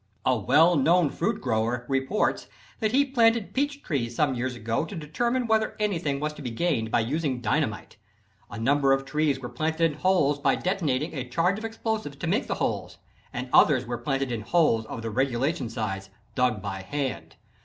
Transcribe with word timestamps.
A 0.25 0.35
well 0.35 0.75
known 0.75 1.11
fruit 1.11 1.39
grower 1.39 1.85
reports 1.87 2.47
that 2.79 2.91
he 2.91 3.05
planted 3.05 3.53
peach 3.53 3.83
trees 3.83 4.15
some 4.15 4.33
years 4.33 4.55
ago 4.55 4.83
to 4.83 4.95
determine 4.95 5.45
whether 5.45 5.75
anything 5.79 6.19
was 6.19 6.33
to 6.33 6.41
be 6.41 6.49
gained 6.49 6.89
by 6.89 7.01
using 7.01 7.39
dynamite. 7.39 7.97
A 8.49 8.57
number 8.57 8.93
of 8.93 9.05
trees 9.05 9.39
were 9.39 9.47
planted 9.47 9.91
in 9.91 9.97
holes 9.99 10.39
by 10.39 10.55
detonating 10.55 11.13
a 11.13 11.29
charge 11.29 11.59
of 11.59 11.65
explosives 11.65 12.15
to 12.15 12.25
make 12.25 12.47
the 12.47 12.55
holes, 12.55 12.97
and 13.31 13.47
others 13.53 13.85
were 13.85 13.99
planted 13.99 14.31
in 14.31 14.41
holes 14.41 14.87
of 14.87 15.03
the 15.03 15.11
regulation 15.11 15.69
size, 15.69 16.09
dug 16.33 16.63
by 16.63 16.81
hand. 16.81 17.35